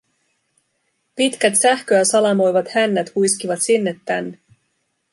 Pitkät 1.15 1.55
sähköä 1.61 2.03
salamoivat 2.03 2.67
hännät 2.73 3.15
huiskivat 3.15 3.61
sinne 3.61 3.99
tänne. 4.05 4.39